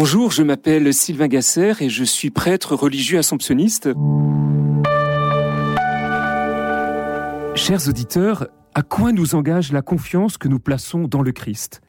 Bonjour, 0.00 0.30
je 0.30 0.44
m'appelle 0.44 0.94
Sylvain 0.94 1.26
Gasser 1.26 1.72
et 1.80 1.88
je 1.88 2.04
suis 2.04 2.30
prêtre 2.30 2.76
religieux 2.76 3.18
assomptionniste. 3.18 3.88
Chers 7.56 7.88
auditeurs, 7.88 8.46
à 8.76 8.82
quoi 8.82 9.10
nous 9.10 9.34
engage 9.34 9.72
la 9.72 9.82
confiance 9.82 10.38
que 10.38 10.46
nous 10.46 10.60
plaçons 10.60 11.08
dans 11.08 11.20
le 11.20 11.32
Christ? 11.32 11.80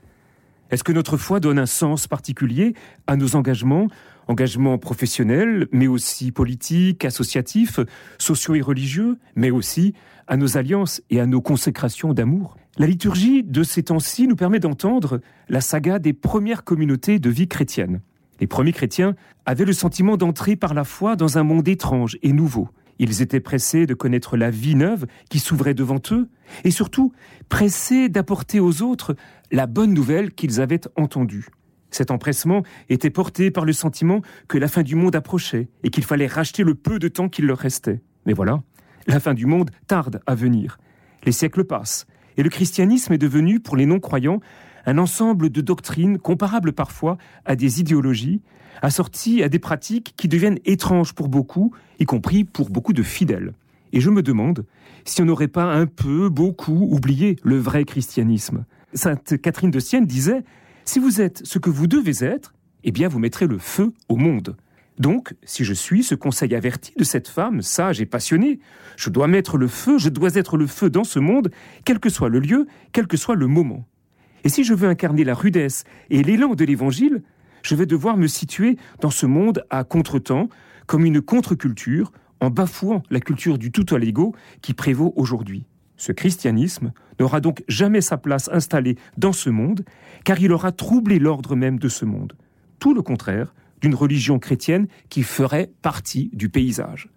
Est-ce 0.72 0.84
que 0.84 0.92
notre 0.92 1.18
foi 1.18 1.40
donne 1.40 1.60
un 1.60 1.68
sens 1.68 2.08
particulier 2.08 2.74
à 3.06 3.16
nos 3.16 3.36
engagements, 3.36 3.90
engagements 4.28 4.80
professionnels, 4.80 5.68
mais 5.72 5.86
aussi 5.86 6.32
politiques, 6.32 7.06
associatifs, 7.06 7.80
sociaux 8.18 8.56
et 8.56 8.62
religieux, 8.62 9.20
mais 9.36 9.52
aussi 9.52 9.94
à 10.26 10.36
nos 10.36 10.58
alliances 10.58 11.04
et 11.12 11.20
à 11.20 11.28
nos 11.28 11.42
consécrations 11.42 12.16
d'amour? 12.16 12.58
La 12.80 12.88
liturgie 12.88 13.44
de 13.44 13.62
ces 13.62 13.84
temps-ci 13.84 14.26
nous 14.26 14.38
permet 14.38 14.62
d'entendre 14.62 15.20
la 15.50 15.60
saga 15.60 16.00
des 16.00 16.14
premières 16.14 16.64
communautés 16.64 17.20
de 17.20 17.30
vie 17.30 17.50
chrétienne. 17.50 18.00
Les 18.40 18.48
premiers 18.48 18.72
chrétiens 18.72 19.16
avaient 19.46 19.66
le 19.66 19.74
sentiment 19.74 20.16
d'entrer 20.16 20.56
par 20.56 20.74
la 20.74 20.86
foi 20.86 21.18
dans 21.18 21.38
un 21.38 21.44
monde 21.44 21.68
étrange 21.68 22.18
et 22.24 22.32
nouveau. 22.32 22.70
Ils 22.98 23.22
étaient 23.22 23.42
pressés 23.42 23.86
de 23.86 23.94
connaître 23.94 24.38
la 24.38 24.50
vie 24.50 24.76
neuve 24.76 25.08
qui 25.30 25.40
s'ouvrait 25.40 25.74
devant 25.74 26.00
eux, 26.12 26.30
et 26.64 26.72
surtout 26.72 27.12
pressés 27.50 28.08
d'apporter 28.08 28.62
aux 28.62 28.82
autres 28.82 29.16
la 29.52 29.68
bonne 29.68 29.94
nouvelle 29.94 30.32
qu'ils 30.32 30.62
avaient 30.62 30.82
entendue. 30.96 31.48
Cet 31.92 32.12
empressement 32.12 32.64
était 32.88 33.10
porté 33.10 33.52
par 33.52 33.66
le 33.66 33.74
sentiment 33.74 34.22
que 34.48 34.58
la 34.58 34.70
fin 34.70 34.84
du 34.84 34.96
monde 34.96 35.18
approchait 35.18 35.68
et 35.84 35.90
qu'il 35.90 36.06
fallait 36.06 36.28
racheter 36.28 36.64
le 36.64 36.76
peu 36.76 36.98
de 36.98 37.10
temps 37.10 37.28
qu'il 37.28 37.46
leur 37.46 37.58
restait. 37.58 38.02
Mais 38.26 38.34
voilà, 38.34 38.62
la 39.08 39.20
fin 39.20 39.34
du 39.34 39.46
monde 39.46 39.70
tarde 39.88 40.22
à 40.28 40.36
venir. 40.36 40.78
Les 41.26 41.32
siècles 41.34 41.66
passent, 41.66 42.06
et 42.40 42.44
le 42.44 42.50
christianisme 42.50 43.12
est 43.12 43.18
devenu, 43.18 43.60
pour 43.60 43.76
les 43.76 43.86
non-croyants, 43.86 44.40
un 44.86 44.98
ensemble 44.98 45.50
de 45.50 45.60
doctrines 45.60 46.18
comparables 46.18 46.72
parfois 46.72 47.18
à 47.44 47.58
des 47.58 47.82
idéologies, 47.82 48.42
assorties 48.82 49.44
à 49.44 49.50
des 49.50 49.60
pratiques 49.60 50.14
qui 50.16 50.30
deviennent 50.30 50.60
étranges 50.64 51.12
pour 51.12 51.28
beaucoup, 51.28 51.76
y 52.00 52.06
compris 52.06 52.46
pour 52.46 52.70
beaucoup 52.70 52.94
de 52.94 53.04
fidèles. 53.04 53.52
Et 53.92 54.00
je 54.00 54.10
me 54.10 54.24
demande 54.24 54.66
si 55.04 55.22
on 55.22 55.26
n'aurait 55.26 55.50
pas 55.50 55.66
un 55.66 55.86
peu, 55.86 56.30
beaucoup 56.30 56.88
oublié 56.90 57.36
le 57.44 57.58
vrai 57.58 57.84
christianisme. 57.84 58.64
Sainte 58.94 59.36
Catherine 59.42 59.72
de 59.72 59.82
Sienne 59.82 60.06
disait 60.06 60.46
Si 60.86 61.00
vous 61.00 61.20
êtes 61.20 61.42
ce 61.46 61.60
que 61.60 61.70
vous 61.70 61.88
devez 61.88 62.24
être, 62.24 62.54
eh 62.86 62.94
bien 62.94 63.10
vous 63.10 63.20
mettrez 63.20 63.48
le 63.48 63.58
feu 63.58 63.92
au 64.08 64.16
monde. 64.16 64.56
Donc, 65.00 65.34
si 65.44 65.64
je 65.64 65.74
suis 65.74 66.04
ce 66.04 66.14
conseil 66.14 66.54
averti 66.54 66.94
de 66.98 67.06
cette 67.06 67.30
femme, 67.30 67.62
sage 67.62 68.02
et 68.02 68.06
passionnée, 68.06 68.60
je 68.98 69.10
dois 69.10 69.28
mettre 69.28 69.58
le 69.58 69.70
feu, 69.70 69.98
je 69.98 70.10
dois 70.10 70.36
être 70.36 70.58
le 70.58 70.68
feu 70.68 70.90
dans 70.90 71.06
ce 71.06 71.20
monde, 71.20 71.50
quel 71.86 72.00
que 72.00 72.10
soit 72.10 72.28
le 72.28 72.40
lieu, 72.40 72.68
quel 72.92 73.08
que 73.08 73.16
soit 73.16 73.36
le 73.36 73.48
moment. 73.48 73.88
Et 74.44 74.50
si 74.50 74.66
je 74.66 74.74
veux 74.74 74.90
incarner 74.90 75.24
la 75.24 75.34
rudesse 75.34 75.86
et 76.10 76.22
l'élan 76.22 76.54
de 76.54 76.66
l'Évangile, 76.66 77.24
je 77.64 77.76
vais 77.76 77.86
devoir 77.86 78.18
me 78.18 78.28
situer 78.28 78.78
dans 79.00 79.10
ce 79.10 79.26
monde 79.26 79.64
à 79.70 79.86
contretemps, 79.86 80.50
comme 80.86 81.06
une 81.06 81.22
contre-culture, 81.22 82.12
en 82.42 82.50
bafouant 82.50 83.04
la 83.10 83.20
culture 83.22 83.58
du 83.58 83.72
tout 83.72 83.94
à 83.94 84.00
l'ego 84.00 84.36
qui 84.62 84.74
prévaut 84.74 85.14
aujourd'hui. 85.16 85.66
Ce 85.96 86.12
christianisme 86.12 86.94
n'aura 87.20 87.42
donc 87.42 87.64
jamais 87.68 88.02
sa 88.02 88.18
place 88.18 88.50
installée 88.52 88.98
dans 89.18 89.34
ce 89.34 89.50
monde, 89.50 89.84
car 90.24 90.42
il 90.42 90.52
aura 90.52 90.72
troublé 90.72 91.20
l'ordre 91.20 91.56
même 91.56 91.80
de 91.80 91.90
ce 91.90 92.06
monde. 92.06 92.34
Tout 92.80 92.94
le 92.94 93.02
contraire, 93.02 93.54
d'une 93.82 93.96
religion 93.96 94.40
chrétienne 94.40 94.88
qui 95.10 95.24
ferait 95.24 95.72
partie 95.82 96.30
du 96.34 96.50
paysage. 96.50 97.10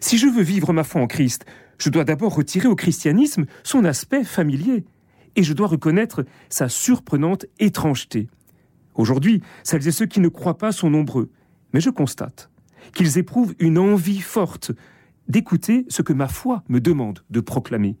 Si 0.00 0.18
je 0.18 0.26
veux 0.26 0.42
vivre 0.42 0.72
ma 0.72 0.84
foi 0.84 1.00
en 1.00 1.06
Christ, 1.06 1.46
je 1.78 1.90
dois 1.90 2.04
d'abord 2.04 2.34
retirer 2.34 2.68
au 2.68 2.76
christianisme 2.76 3.46
son 3.64 3.84
aspect 3.84 4.24
familier, 4.24 4.84
et 5.34 5.42
je 5.42 5.54
dois 5.54 5.66
reconnaître 5.66 6.24
sa 6.50 6.68
surprenante 6.68 7.46
étrangeté. 7.58 8.28
Aujourd'hui, 8.94 9.40
celles 9.62 9.88
et 9.88 9.92
ceux 9.92 10.06
qui 10.06 10.20
ne 10.20 10.28
croient 10.28 10.58
pas 10.58 10.72
sont 10.72 10.90
nombreux, 10.90 11.30
mais 11.72 11.80
je 11.80 11.90
constate 11.90 12.50
qu'ils 12.94 13.16
éprouvent 13.18 13.54
une 13.58 13.78
envie 13.78 14.20
forte 14.20 14.72
d'écouter 15.28 15.86
ce 15.88 16.02
que 16.02 16.12
ma 16.12 16.28
foi 16.28 16.62
me 16.68 16.80
demande 16.80 17.20
de 17.30 17.40
proclamer. 17.40 17.96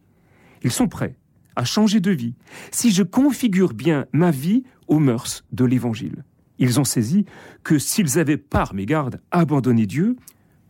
Ils 0.62 0.72
sont 0.72 0.88
prêts 0.88 1.16
à 1.56 1.64
changer 1.64 2.00
de 2.00 2.10
vie 2.10 2.34
si 2.70 2.90
je 2.90 3.02
configure 3.02 3.74
bien 3.74 4.06
ma 4.12 4.30
vie 4.30 4.64
aux 4.88 4.98
mœurs 4.98 5.44
de 5.52 5.64
l'Évangile. 5.64 6.24
Ils 6.62 6.78
ont 6.78 6.84
saisi 6.84 7.26
que 7.64 7.76
s'ils 7.76 8.20
avaient 8.20 8.36
par 8.36 8.72
mégarde 8.72 9.20
abandonné 9.32 9.84
Dieu, 9.84 10.14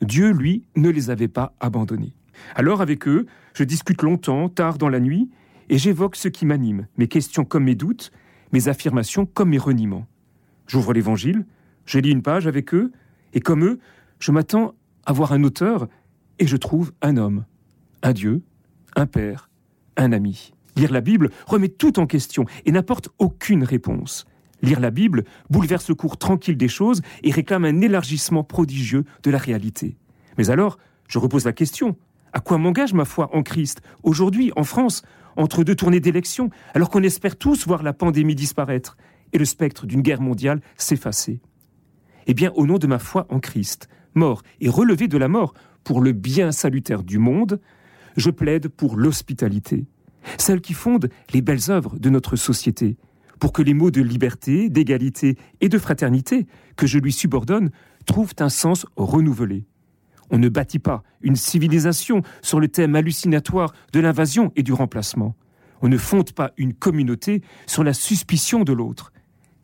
Dieu, 0.01 0.31
lui, 0.31 0.65
ne 0.75 0.89
les 0.89 1.11
avait 1.11 1.29
pas 1.29 1.55
abandonnés. 1.61 2.15
Alors 2.55 2.81
avec 2.81 3.07
eux, 3.07 3.27
je 3.53 3.63
discute 3.63 4.01
longtemps, 4.01 4.49
tard 4.49 4.79
dans 4.79 4.89
la 4.89 5.01
nuit, 5.01 5.29
et 5.69 5.77
j'évoque 5.77 6.17
ce 6.17 6.29
qui 6.29 6.47
m'anime, 6.47 6.87
mes 6.97 7.09
questions 7.09 7.45
comme 7.45 7.65
mes 7.65 7.75
doutes, 7.75 8.11
mes 8.53 8.69
affirmations 8.69 9.27
comme 9.27 9.51
mes 9.51 9.59
reniements. 9.59 10.07
J'ouvre 10.67 10.95
l'Évangile, 10.95 11.45
je 11.85 11.99
lis 11.99 12.11
une 12.11 12.23
page 12.23 12.47
avec 12.47 12.73
eux, 12.73 12.91
et 13.35 13.41
comme 13.41 13.63
eux, 13.63 13.79
je 14.19 14.33
m'attends 14.33 14.75
à 15.05 15.13
voir 15.13 15.33
un 15.33 15.45
auteur, 15.45 15.89
et 16.39 16.47
je 16.47 16.57
trouve 16.57 16.93
un 17.03 17.19
homme, 17.19 17.45
un 18.03 18.15
Dieu, 18.15 18.41
un 18.97 19.05
Père, 19.05 19.51
un 19.99 20.13
ami. 20.13 20.55
Lire 20.75 20.91
la 20.91 21.03
Bible 21.03 21.29
remet 21.47 21.69
tout 21.69 22.01
en 22.01 22.07
question 22.07 22.47
et 22.65 22.73
n'apporte 22.73 23.11
aucune 23.19 23.63
réponse. 23.63 24.27
Lire 24.63 24.81
la 24.81 24.91
Bible 24.91 25.25
bouleverse 25.51 25.89
le 25.89 25.95
cours 25.95 26.17
tranquille 26.17 26.57
des 26.57 26.69
choses 26.69 27.03
et 27.23 27.33
réclame 27.33 27.65
un 27.65 27.81
élargissement 27.81 28.45
prodigieux 28.45 29.05
de 29.23 29.31
la 29.31 29.39
réalité. 29.39 29.97
Mais 30.39 30.51
alors, 30.51 30.79
je 31.09 31.19
repose 31.19 31.45
la 31.45 31.53
question, 31.53 31.97
à 32.33 32.41
quoi 32.41 32.59
m'engage 32.59 32.95
ma 32.95 33.05
foi 33.05 33.29
en 33.35 33.43
Christ, 33.43 33.83
aujourd'hui, 34.03 34.53
en 34.57 34.65
France, 34.65 35.03
entre 35.37 35.65
deux 35.65 35.75
tournées 35.75 36.01
d'élections, 36.01 36.51
alors 36.75 36.91
qu'on 36.91 37.03
espère 37.03 37.37
tous 37.37 37.67
voir 37.67 37.83
la 37.83 37.93
pandémie 37.93 38.35
disparaître 38.35 38.97
et 39.33 39.39
le 39.39 39.45
spectre 39.45 39.87
d'une 39.87 40.03
guerre 40.03 40.21
mondiale 40.21 40.61
s'effacer? 40.77 41.41
Eh 42.27 42.35
bien, 42.35 42.53
au 42.55 42.67
nom 42.67 42.79
de 42.79 42.87
ma 42.87 42.99
foi 42.99 43.27
en 43.31 43.41
Christ, 43.41 43.89
mort 44.15 44.43
et 44.61 44.69
relevé 44.69 45.09
de 45.09 45.19
la 45.19 45.29
mort 45.29 45.55
pour 45.83 46.01
le 46.01 46.13
bien 46.13 46.53
salutaire 46.53 47.03
du 47.03 47.19
monde, 47.19 47.61
je 48.17 48.31
plaide 48.31 48.69
pour 48.69 48.97
l'hospitalité, 48.97 49.87
celle 50.39 50.61
qui 50.61 50.75
fonde 50.75 51.11
les 51.33 51.43
belles 51.43 51.71
œuvres 51.71 51.99
de 51.99 52.11
notre 52.11 52.37
société, 52.37 52.97
pour 53.43 53.53
que 53.53 53.63
les 53.63 53.75
mots 53.75 53.91
de 53.91 54.01
liberté, 54.01 54.71
d'égalité 54.71 55.37
et 55.61 55.69
de 55.69 55.77
fraternité 55.77 56.47
que 56.77 56.87
je 56.87 57.01
lui 57.01 57.11
subordonne 57.11 57.73
trouvent 58.07 58.37
un 58.39 58.49
sens 58.49 58.87
renouvelé. 58.95 59.67
On 60.31 60.39
ne 60.39 60.49
bâtit 60.49 60.79
pas 60.79 61.03
une 61.23 61.35
civilisation 61.35 62.23
sur 62.41 62.61
le 62.61 62.69
thème 62.69 62.95
hallucinatoire 62.95 63.75
de 63.93 63.99
l'invasion 63.99 64.53
et 64.55 64.63
du 64.63 64.73
remplacement. 64.73 65.35
On 65.81 65.89
ne 65.89 65.97
fonde 65.97 66.31
pas 66.31 66.53
une 66.57 66.73
communauté 66.73 67.43
sur 67.67 67.83
la 67.83 67.95
suspicion 67.95 68.63
de 68.63 68.73
l'autre. 68.73 69.13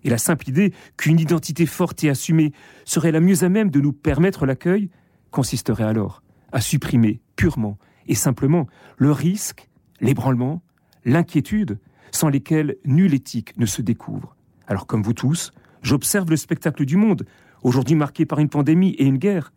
Et 0.02 0.10
la 0.10 0.18
simple 0.18 0.48
idée 0.48 0.74
qu'une 0.96 1.20
identité 1.20 1.64
forte 1.64 2.02
et 2.02 2.10
assumée 2.10 2.50
serait 2.84 3.12
la 3.12 3.20
mieux 3.20 3.44
à 3.44 3.48
même 3.48 3.70
de 3.70 3.80
nous 3.80 3.92
permettre 3.92 4.44
l'accueil 4.44 4.90
consisterait 5.30 5.84
alors 5.84 6.24
à 6.50 6.60
supprimer 6.60 7.20
purement 7.36 7.78
et 8.08 8.16
simplement 8.16 8.66
le 8.96 9.12
risque, 9.12 9.68
l'ébranlement, 10.00 10.62
l'inquiétude 11.04 11.78
sans 12.12 12.28
lesquels 12.28 12.76
nulle 12.84 13.14
éthique 13.14 13.56
ne 13.58 13.66
se 13.66 13.82
découvre. 13.82 14.36
Alors 14.66 14.86
comme 14.86 15.02
vous 15.02 15.14
tous, 15.14 15.52
j'observe 15.82 16.30
le 16.30 16.36
spectacle 16.36 16.84
du 16.84 16.96
monde, 16.96 17.24
aujourd'hui 17.62 17.94
marqué 17.94 18.26
par 18.26 18.38
une 18.38 18.48
pandémie 18.48 18.90
et 18.98 19.04
une 19.04 19.18
guerre, 19.18 19.52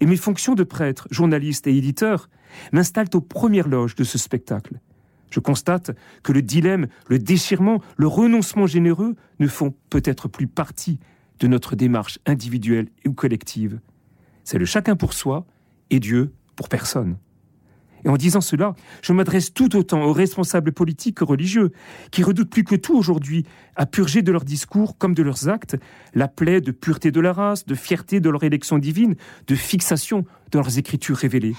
et 0.00 0.06
mes 0.06 0.16
fonctions 0.16 0.54
de 0.54 0.64
prêtre, 0.64 1.06
journaliste 1.10 1.66
et 1.66 1.76
éditeur 1.76 2.28
m'installent 2.72 3.10
aux 3.14 3.20
premières 3.20 3.68
loges 3.68 3.94
de 3.94 4.04
ce 4.04 4.18
spectacle. 4.18 4.80
Je 5.30 5.40
constate 5.40 5.90
que 6.22 6.32
le 6.32 6.42
dilemme, 6.42 6.86
le 7.08 7.18
déchirement, 7.18 7.82
le 7.96 8.06
renoncement 8.06 8.66
généreux 8.66 9.16
ne 9.38 9.46
font 9.48 9.74
peut-être 9.90 10.28
plus 10.28 10.46
partie 10.46 10.98
de 11.40 11.46
notre 11.46 11.76
démarche 11.76 12.18
individuelle 12.26 12.88
ou 13.06 13.12
collective. 13.12 13.80
C'est 14.44 14.58
le 14.58 14.64
chacun 14.64 14.96
pour 14.96 15.12
soi 15.12 15.46
et 15.90 16.00
Dieu 16.00 16.32
pour 16.54 16.68
personne. 16.68 17.18
Et 18.04 18.08
en 18.08 18.16
disant 18.16 18.40
cela, 18.40 18.74
je 19.02 19.12
m'adresse 19.12 19.52
tout 19.52 19.76
autant 19.76 20.02
aux 20.02 20.12
responsables 20.12 20.72
politiques 20.72 21.16
que 21.16 21.24
religieux, 21.24 21.72
qui 22.10 22.22
redoutent 22.22 22.50
plus 22.50 22.64
que 22.64 22.76
tout 22.76 22.96
aujourd'hui 22.96 23.44
à 23.74 23.86
purger 23.86 24.22
de 24.22 24.32
leurs 24.32 24.44
discours 24.44 24.96
comme 24.98 25.14
de 25.14 25.22
leurs 25.22 25.48
actes 25.48 25.76
la 26.14 26.28
plaie 26.28 26.60
de 26.60 26.70
pureté 26.70 27.10
de 27.10 27.20
la 27.20 27.32
race, 27.32 27.66
de 27.66 27.74
fierté 27.74 28.20
de 28.20 28.30
leur 28.30 28.44
élection 28.44 28.78
divine, 28.78 29.16
de 29.46 29.54
fixation 29.54 30.24
de 30.52 30.58
leurs 30.58 30.78
écritures 30.78 31.16
révélées. 31.16 31.54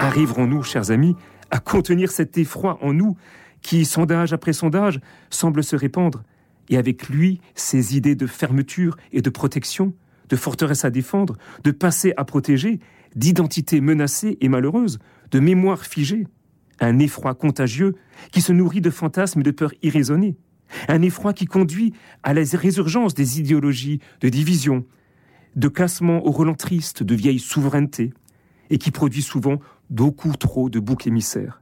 Arriverons-nous, 0.00 0.62
chers 0.62 0.90
amis, 0.90 1.14
à 1.50 1.58
contenir 1.58 2.10
cet 2.10 2.36
effroi 2.38 2.78
en 2.82 2.92
nous 2.92 3.16
qui, 3.62 3.84
sondage 3.84 4.32
après 4.32 4.52
sondage, 4.52 5.00
semble 5.30 5.62
se 5.62 5.76
répandre, 5.76 6.22
et 6.68 6.76
avec 6.76 7.08
lui 7.08 7.40
ces 7.54 7.96
idées 7.96 8.16
de 8.16 8.26
fermeture 8.26 8.96
et 9.12 9.22
de 9.22 9.30
protection 9.30 9.94
de 10.32 10.36
forteresse 10.36 10.86
à 10.86 10.90
défendre, 10.90 11.36
de 11.62 11.70
passé 11.70 12.14
à 12.16 12.24
protéger, 12.24 12.80
d'identité 13.14 13.82
menacée 13.82 14.38
et 14.40 14.48
malheureuse, 14.48 14.98
de 15.30 15.40
mémoire 15.40 15.84
figée. 15.84 16.26
Un 16.80 16.98
effroi 17.00 17.34
contagieux 17.34 17.96
qui 18.30 18.40
se 18.40 18.50
nourrit 18.50 18.80
de 18.80 18.88
fantasmes 18.88 19.40
et 19.40 19.42
de 19.42 19.50
peurs 19.50 19.74
irraisonnées. 19.82 20.38
Un 20.88 21.02
effroi 21.02 21.34
qui 21.34 21.44
conduit 21.44 21.92
à 22.22 22.32
la 22.32 22.40
résurgence 22.54 23.12
des 23.12 23.40
idéologies 23.40 24.00
de 24.22 24.30
division, 24.30 24.86
de 25.54 25.68
classement 25.68 26.26
au 26.26 26.30
relent 26.30 26.54
triste 26.54 27.02
de 27.02 27.14
vieille 27.14 27.38
souveraineté, 27.38 28.14
et 28.70 28.78
qui 28.78 28.90
produit 28.90 29.20
souvent 29.20 29.60
beaucoup 29.90 30.34
trop 30.34 30.70
de 30.70 30.80
boucs 30.80 31.06
émissaires. 31.06 31.60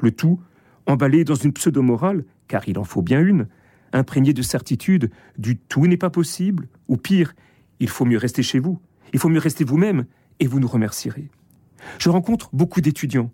Le 0.00 0.12
tout 0.12 0.40
emballé 0.86 1.24
dans 1.24 1.34
une 1.34 1.52
pseudo-morale 1.52 2.24
car 2.46 2.68
il 2.68 2.78
en 2.78 2.84
faut 2.84 3.02
bien 3.02 3.20
une, 3.20 3.48
imprégnée 3.92 4.34
de 4.34 4.42
certitude 4.42 5.10
du 5.36 5.56
tout 5.56 5.88
n'est 5.88 5.96
pas 5.96 6.10
possible, 6.10 6.68
ou 6.86 6.96
pire, 6.96 7.34
il 7.80 7.88
faut 7.88 8.04
mieux 8.04 8.18
rester 8.18 8.42
chez 8.42 8.58
vous, 8.58 8.80
il 9.12 9.18
faut 9.18 9.28
mieux 9.28 9.38
rester 9.38 9.64
vous-même, 9.64 10.06
et 10.40 10.46
vous 10.46 10.60
nous 10.60 10.68
remercierez. 10.68 11.30
Je 11.98 12.10
rencontre 12.10 12.50
beaucoup 12.52 12.80
d'étudiants, 12.80 13.30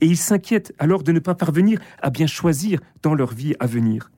et 0.00 0.06
ils 0.06 0.16
s'inquiètent 0.16 0.74
alors 0.78 1.02
de 1.02 1.12
ne 1.12 1.18
pas 1.18 1.34
parvenir 1.34 1.80
à 2.00 2.10
bien 2.10 2.26
choisir 2.26 2.80
dans 3.02 3.14
leur 3.14 3.32
vie 3.32 3.54
à 3.60 3.66
venir. 3.66 4.10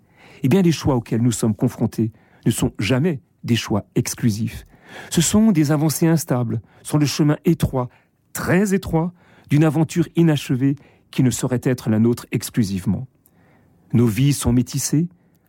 Eh 0.43 0.49
bien, 0.49 0.63
les 0.63 0.73
choix 0.73 0.97
auxquels 0.97 1.23
nous 1.23 1.33
sommes 1.33 1.55
confrontés 1.55 2.13
ne 2.47 2.51
sont 2.51 2.73
jamais 2.79 3.21
des 3.45 3.57
choix 3.57 3.87
exclusifs. 3.95 4.67
Ce 5.11 5.21
sont 5.21 5.53
des 5.53 5.71
avancées 5.71 6.07
instables, 6.07 6.61
sont 6.83 6.99
le 6.99 7.07
chemin 7.07 7.37
étroit, 7.45 7.89
très 8.33 8.75
étroit, 8.75 9.13
d'une 9.49 9.65
aventure 9.65 10.09
inachevée 10.17 10.77
qui 11.11 11.23
ne 11.23 11.31
saurait 11.31 11.61
être 11.63 11.91
la 11.91 11.99
nôtre 11.99 12.27
exclusivement. 12.33 13.07
Nos 13.93 14.07
vies 14.07 14.33
sont 14.33 14.53
métissées, 14.53 15.09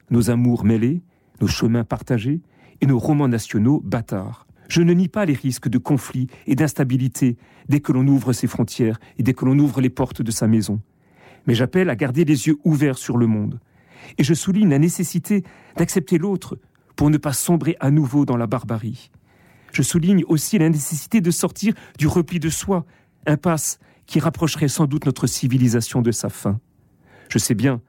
nos 0.10 0.30
amours 0.30 0.66
mêlés, 0.66 1.02
nos 1.42 1.48
chemins 1.48 1.86
partagés 1.86 2.42
et 2.84 2.86
nos 2.86 3.00
romans 3.00 3.30
nationaux 3.30 3.80
bâtards. 3.86 4.46
Je 4.68 4.82
ne 4.82 4.92
nie 4.92 5.08
pas 5.08 5.24
les 5.24 5.36
risques 5.36 5.70
de 5.70 5.78
conflits 5.78 6.28
et 6.48 6.56
d'instabilité 6.56 7.38
dès 7.70 7.80
que 7.80 7.94
l'on 7.94 8.06
ouvre 8.06 8.34
ses 8.34 8.46
frontières 8.46 9.00
et 9.18 9.24
dès 9.24 9.34
que 9.34 9.46
l'on 9.46 9.58
ouvre 9.58 9.80
les 9.80 9.90
portes 9.90 10.22
de 10.22 10.32
sa 10.32 10.50
maison. 10.50 10.82
Mais 11.48 11.56
j'appelle 11.56 11.90
à 11.90 11.96
garder 11.96 12.26
les 12.26 12.48
yeux 12.48 12.58
ouverts 12.66 12.98
sur 12.98 13.18
le 13.18 13.26
monde. 13.26 13.62
Et 14.18 14.26
je 14.26 14.34
souligne 14.34 14.70
la 14.70 14.80
nécessité 14.80 15.44
d'accepter 15.78 16.18
l'autre 16.18 16.60
pour 16.98 17.10
ne 17.10 17.18
pas 17.18 17.32
sombrer 17.32 17.78
à 17.80 17.90
nouveau 17.90 18.26
dans 18.26 18.36
la 18.36 18.48
barbarie. 18.48 19.12
Je 19.72 19.82
souligne 19.82 20.26
aussi 20.28 20.58
la 20.58 20.68
nécessité 20.68 21.22
de 21.22 21.32
sortir 21.32 21.74
du 21.98 22.08
repli 22.08 22.42
de 22.42 22.50
soi, 22.50 22.86
impasse 23.26 23.80
qui 24.08 24.20
rapprocherait 24.20 24.68
sans 24.68 24.88
doute 24.88 25.06
notre 25.06 25.26
civilisation 25.26 26.02
de 26.02 26.12
sa 26.12 26.28
fin. 26.28 26.60
Je 27.30 27.38
sais 27.38 27.56
bien, 27.56 27.82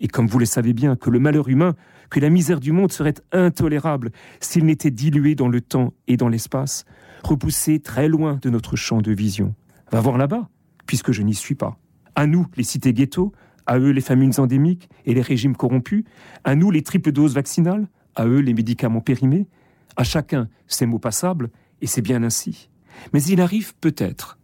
et 0.00 0.08
comme 0.08 0.26
vous 0.26 0.38
le 0.38 0.46
savez 0.46 0.72
bien, 0.72 0.96
que 0.96 1.10
le 1.10 1.18
malheur 1.18 1.48
humain, 1.48 1.74
que 2.10 2.20
la 2.20 2.30
misère 2.30 2.60
du 2.60 2.72
monde 2.72 2.92
serait 2.92 3.14
intolérable 3.32 4.10
s'il 4.40 4.64
n'était 4.64 4.90
dilué 4.90 5.34
dans 5.34 5.48
le 5.48 5.60
temps 5.60 5.94
et 6.06 6.16
dans 6.16 6.28
l'espace, 6.28 6.84
repoussé 7.24 7.80
très 7.80 8.08
loin 8.08 8.38
de 8.42 8.50
notre 8.50 8.76
champ 8.76 9.00
de 9.00 9.12
vision. 9.12 9.54
Va 9.90 10.00
voir 10.00 10.18
là-bas, 10.18 10.48
puisque 10.86 11.12
je 11.12 11.22
n'y 11.22 11.34
suis 11.34 11.54
pas. 11.54 11.78
À 12.14 12.26
nous, 12.26 12.46
les 12.56 12.64
cités 12.64 12.92
ghettos, 12.92 13.32
à 13.66 13.78
eux 13.78 13.90
les 13.90 14.00
famines 14.00 14.38
endémiques 14.38 14.88
et 15.04 15.14
les 15.14 15.22
régimes 15.22 15.56
corrompus, 15.56 16.04
à 16.44 16.54
nous 16.54 16.70
les 16.70 16.82
triples 16.82 17.12
doses 17.12 17.34
vaccinales, 17.34 17.88
à 18.14 18.26
eux 18.26 18.40
les 18.40 18.54
médicaments 18.54 19.00
périmés, 19.00 19.48
à 19.96 20.04
chacun 20.04 20.48
ses 20.66 20.86
mots 20.86 20.98
passables, 20.98 21.50
et 21.80 21.86
c'est 21.86 22.02
bien 22.02 22.22
ainsi. 22.22 22.70
Mais 23.12 23.22
il 23.22 23.40
arrive 23.40 23.74
peut-être 23.76 24.38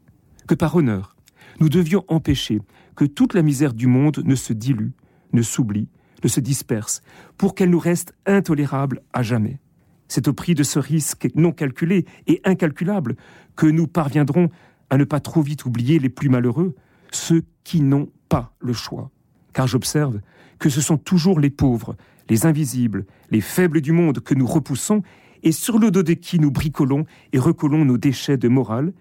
que 0.47 0.55
par 0.55 0.75
honneur, 0.75 1.17
nous 1.61 1.69
devions 1.69 2.05
empêcher 2.09 2.61
que 2.97 3.05
toute 3.05 3.35
la 3.35 3.43
misère 3.43 3.75
du 3.75 3.87
monde 3.87 4.23
ne 4.25 4.35
se 4.35 4.53
dilue, 4.53 4.91
ne 5.33 5.43
s'oublie, 5.43 5.89
ne 6.23 6.29
se 6.29 6.41
disperse, 6.41 7.03
pour 7.37 7.55
qu'elle 7.55 7.71
nous 7.71 7.79
reste 7.79 8.15
intolérable 8.27 9.03
à 9.13 9.23
jamais. 9.23 9.61
C'est 10.09 10.29
au 10.29 10.33
prix 10.33 10.55
de 10.55 10.63
ce 10.63 10.79
risque 10.79 11.29
non 11.35 11.53
calculé 11.53 12.05
et 12.27 12.41
incalculable 12.45 13.17
que 13.57 13.67
nous 13.67 13.87
parviendrons 13.87 14.51
à 14.91 14.99
ne 14.99 15.05
pas 15.05 15.21
trop 15.21 15.41
vite 15.41 15.65
oublier 15.65 15.99
les 15.99 16.11
plus 16.11 16.29
malheureux, 16.29 16.75
ceux 17.11 17.45
qui 17.65 17.81
n'ont 17.81 18.11
pas 18.29 18.55
le 18.61 18.73
choix. 18.73 19.11
Car 19.53 19.67
j'observe 19.67 20.21
que 20.59 20.69
ce 20.69 20.81
sont 20.81 20.99
toujours 20.99 21.41
les 21.41 21.51
pauvres, 21.51 21.97
les 22.29 22.47
invisibles, 22.47 23.07
les 23.31 23.41
faibles 23.41 23.81
du 23.81 23.93
monde 23.93 24.21
que 24.21 24.35
nous 24.35 24.47
repoussons 24.47 25.03
et 25.43 25.53
sur 25.53 25.79
le 25.79 25.91
dos 25.91 26.03
de 26.03 26.13
qui 26.13 26.39
nous 26.39 26.51
bricolons 26.51 27.05
et 27.33 27.39
recollons 27.39 27.85
nos 27.85 27.99
déchets 27.99 28.37
de 28.37 28.49
morale, 28.49 28.93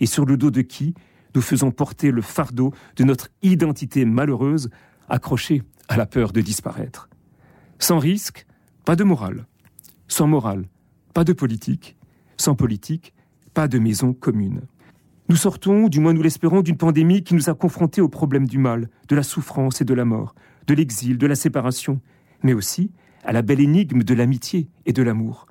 et 0.00 0.06
sur 0.06 0.24
le 0.24 0.36
dos 0.36 0.50
de 0.50 0.62
qui 0.62 0.94
nous 1.34 1.42
faisons 1.42 1.70
porter 1.70 2.10
le 2.10 2.22
fardeau 2.22 2.72
de 2.96 3.04
notre 3.04 3.28
identité 3.42 4.04
malheureuse, 4.04 4.70
accrochée 5.10 5.62
à 5.88 5.96
la 5.96 6.06
peur 6.06 6.32
de 6.32 6.40
disparaître. 6.40 7.08
Sans 7.78 7.98
risque, 7.98 8.46
pas 8.84 8.96
de 8.96 9.04
morale. 9.04 9.46
Sans 10.08 10.26
morale, 10.26 10.64
pas 11.12 11.24
de 11.24 11.32
politique. 11.32 11.96
Sans 12.36 12.54
politique, 12.54 13.12
pas 13.52 13.68
de 13.68 13.78
maison 13.78 14.12
commune. 14.12 14.62
Nous 15.28 15.36
sortons, 15.36 15.88
du 15.88 16.00
moins 16.00 16.12
nous 16.12 16.22
l'espérons, 16.22 16.62
d'une 16.62 16.76
pandémie 16.76 17.22
qui 17.22 17.34
nous 17.34 17.50
a 17.50 17.54
confrontés 17.54 18.00
au 18.00 18.08
problème 18.08 18.46
du 18.46 18.58
mal, 18.58 18.88
de 19.08 19.14
la 19.14 19.22
souffrance 19.22 19.80
et 19.80 19.84
de 19.84 19.94
la 19.94 20.04
mort, 20.04 20.34
de 20.66 20.74
l'exil, 20.74 21.18
de 21.18 21.26
la 21.26 21.36
séparation, 21.36 22.00
mais 22.42 22.52
aussi 22.52 22.90
à 23.24 23.32
la 23.32 23.42
belle 23.42 23.60
énigme 23.60 24.02
de 24.02 24.14
l'amitié 24.14 24.68
et 24.86 24.92
de 24.92 25.02
l'amour. 25.02 25.46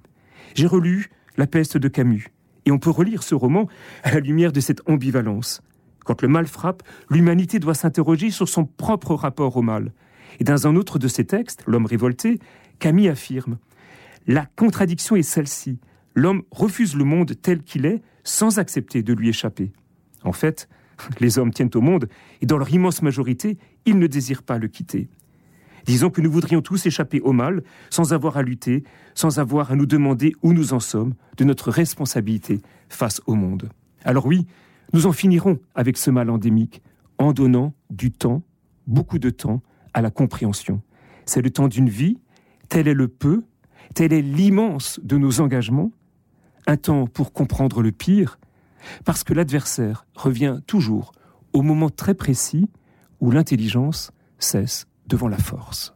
J'ai 0.55 0.67
relu 0.67 1.09
La 1.38 1.47
peste 1.47 1.77
de 1.77 1.88
Camus, 1.88 2.33
et 2.65 2.71
on 2.71 2.79
peut 2.79 2.89
relire 2.89 3.23
ce 3.23 3.35
roman 3.35 3.67
à 4.03 4.12
la 4.12 4.19
lumière 4.19 4.51
de 4.51 4.59
cette 4.59 4.81
ambivalence. 4.89 5.62
Quand 6.09 6.23
le 6.23 6.27
mal 6.27 6.47
frappe, 6.47 6.81
l'humanité 7.11 7.59
doit 7.59 7.75
s'interroger 7.75 8.31
sur 8.31 8.50
son 8.50 8.65
propre 8.65 9.13
rapport 9.13 9.56
au 9.57 9.61
mal. 9.61 9.94
Et 10.39 10.44
dans 10.44 10.65
un 10.65 10.75
autre 10.75 10.97
de 10.97 11.07
ses 11.07 11.23
textes, 11.23 11.61
L'homme 11.67 11.85
révolté, 11.85 12.39
Camille 12.79 13.09
affirme 13.09 13.59
La 14.25 14.47
contradiction 14.56 15.15
est 15.15 15.21
celle-ci. 15.21 15.77
L'homme 16.15 16.41
refuse 16.50 16.95
le 16.95 17.03
monde 17.03 17.39
tel 17.39 17.61
qu'il 17.61 17.85
est 17.85 18.01
sans 18.23 18.57
accepter 18.57 19.03
de 19.03 19.13
lui 19.13 19.29
échapper. 19.29 19.71
En 20.23 20.31
fait, 20.31 20.67
les 21.19 21.38
hommes 21.38 21.53
tiennent 21.53 21.69
au 21.75 21.81
monde 21.81 22.09
et 22.41 22.47
dans 22.47 22.57
leur 22.57 22.73
immense 22.73 23.03
majorité, 23.03 23.59
ils 23.85 24.00
ne 24.00 24.07
désirent 24.07 24.41
pas 24.41 24.57
le 24.57 24.67
quitter. 24.67 25.09
Disons 25.85 26.09
que 26.09 26.21
nous 26.21 26.31
voudrions 26.31 26.63
tous 26.63 26.88
échapper 26.88 27.21
au 27.21 27.33
mal, 27.33 27.62
sans 27.91 28.13
avoir 28.13 28.35
à 28.35 28.41
lutter, 28.41 28.83
sans 29.13 29.38
avoir 29.38 29.71
à 29.71 29.75
nous 29.75 29.85
demander 29.85 30.33
où 30.41 30.53
nous 30.53 30.73
en 30.73 30.79
sommes 30.79 31.13
de 31.38 31.44
notre 31.44 31.69
responsabilité 31.69 32.63
face 32.89 33.21
au 33.27 33.35
monde. 33.35 33.69
Alors 34.03 34.25
oui, 34.25 34.47
nous 34.94 35.06
en 35.06 35.12
finirons 35.12 35.59
avec 35.75 35.97
ce 35.97 36.12
mal 36.12 36.30
endémique, 36.30 36.81
en 37.18 37.33
donnant 37.33 37.74
du 37.89 38.12
temps, 38.12 38.44
beaucoup 38.88 39.19
de 39.19 39.30
temps, 39.30 39.62
à 39.94 40.01
la 40.01 40.12
compréhension. 40.12 40.81
C'est 41.25 41.41
le 41.41 41.50
temps 41.50 41.68
d'une 41.68 41.89
vie, 41.89 42.18
tel 42.69 42.88
est 42.88 42.94
le 42.94 43.07
peu, 43.07 43.44
tel 43.94 44.13
est 44.13 44.21
l'immense 44.21 45.00
de 45.03 45.18
nos 45.18 45.41
engagements, 45.41 45.91
un 46.68 46.77
temps 46.77 47.07
pour 47.07 47.33
comprendre 47.33 47.81
le 47.81 47.91
pire, 47.91 48.39
parce 49.06 49.24
que 49.24 49.33
l'adversaire 49.33 50.06
revient 50.15 50.59
toujours 50.65 51.12
au 51.53 51.62
moment 51.62 51.89
très 51.89 52.13
précis 52.13 52.69
où 53.19 53.31
l'intelligence 53.31 54.12
cesse 54.38 54.88
devant 55.07 55.27
la 55.27 55.38
force. 55.38 55.95